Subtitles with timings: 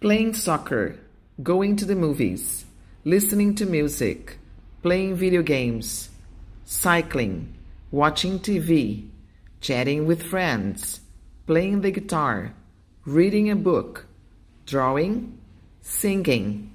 [0.00, 0.94] playing soccer,
[1.42, 2.64] going to the movies,
[3.04, 4.38] listening to music,
[4.80, 6.10] playing video games,
[6.64, 7.52] cycling,
[7.90, 9.08] watching TV,
[9.60, 11.00] chatting with friends,
[11.48, 12.54] playing the guitar,
[13.04, 14.06] reading a book,
[14.66, 15.36] drawing,
[15.80, 16.70] singing.